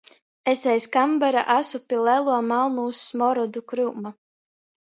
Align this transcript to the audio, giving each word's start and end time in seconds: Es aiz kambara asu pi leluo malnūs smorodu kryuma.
Es 0.51 0.61
aiz 0.71 0.85
kambara 0.95 1.41
asu 1.57 1.77
pi 1.87 1.97
leluo 2.07 2.39
malnūs 2.49 3.05
smorodu 3.11 3.59
kryuma. 3.71 4.17